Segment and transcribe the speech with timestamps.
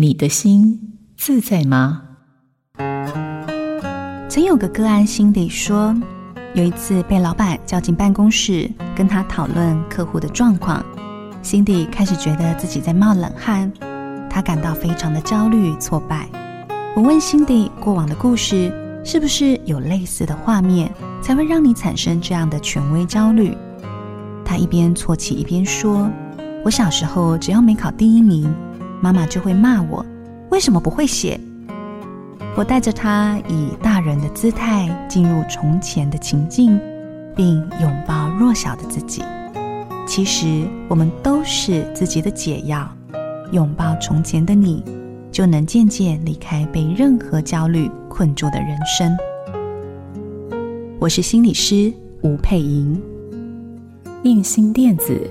[0.00, 2.02] 你的心自在吗？
[4.28, 5.92] 曾有个个案心底说，
[6.54, 10.80] 有一次被老板叫进办公室，跟他讨论客户的状况，
[11.42, 13.72] 心底开始觉得自己在冒冷汗，
[14.30, 16.28] 他感到非常的焦虑挫败。
[16.94, 18.72] 我问心底过往的故事，
[19.04, 20.88] 是不是有类似的画面，
[21.20, 23.52] 才会让你产生这样的权威焦虑？
[24.44, 26.08] 他一边啜泣一边说
[26.64, 28.48] ：“我小时候只要没考第一名，
[29.00, 30.04] 妈妈就会骂我，
[30.50, 31.38] 为什么不会写？”
[32.56, 36.80] 我带着他以大人的姿态进入从前的情境，
[37.36, 39.22] 并拥抱弱小的自己。
[40.06, 42.88] 其实我们都是自己的解药，
[43.52, 44.82] 拥抱从前的你，
[45.30, 49.16] 就能渐渐离开被任何焦虑困住的人生。
[50.98, 53.00] 我是心理师吴佩莹。
[54.24, 55.30] 印心电子，